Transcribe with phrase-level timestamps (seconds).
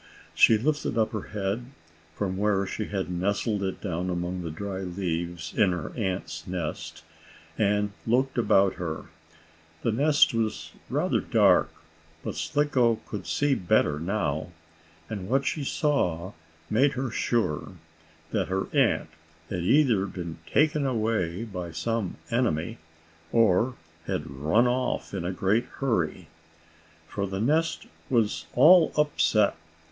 [0.33, 1.63] She lifted up her head,
[2.15, 7.03] from where she had nestled it down among the dried leaves in her aunt's nest,
[7.55, 9.11] and looked about her.
[9.83, 11.71] The nest was rather dark,
[12.23, 14.49] but Slicko could see better now.
[15.07, 16.33] And what she saw
[16.67, 17.73] made her sure
[18.31, 19.11] that her aunt
[19.51, 22.79] had either been taken away by some enemy,
[23.31, 23.75] or
[24.07, 26.27] had run off in a great hurry.
[27.07, 29.55] For the nest was all upset.